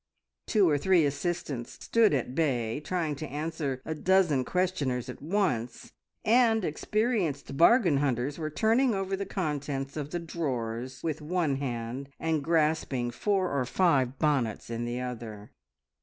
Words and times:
Two 0.47 0.67
or 0.67 0.79
three 0.79 1.05
assistants 1.05 1.73
stood 1.73 2.11
at 2.11 2.33
bay 2.33 2.79
trying 2.83 3.15
to 3.17 3.27
answer 3.27 3.83
a 3.85 3.93
dozen 3.93 4.43
questioners 4.43 5.09
at 5.09 5.21
once, 5.21 5.91
and 6.25 6.65
experienced 6.65 7.55
bargain 7.55 7.97
hunters 7.97 8.39
were 8.39 8.49
turning 8.49 8.95
over 8.95 9.15
the 9.15 9.27
contents 9.27 9.95
of 9.95 10.09
the 10.09 10.17
drawers 10.17 11.03
with 11.03 11.21
one 11.21 11.57
hand, 11.57 12.09
and 12.19 12.43
grasping 12.43 13.11
four 13.11 13.51
or 13.51 13.63
five 13.63 14.17
bonnets 14.17 14.71
in 14.71 14.85
the 14.85 14.99
other. 14.99 15.51